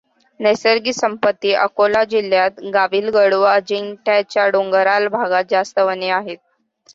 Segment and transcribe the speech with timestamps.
[0.39, 6.37] नैसर्गिक संपत्ती अकोला जिल्ह्यात गाविलगड व अजिंठ्याच्या डॊंगरराळ भागात जास्त वने आहेत.